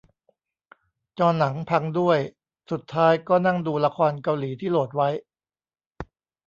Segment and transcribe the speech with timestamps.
[1.19, 2.19] จอหนังพังด้วย
[2.71, 5.09] สุดท้ายก็นั่งดูละครเกาหลีที่โหลดไว้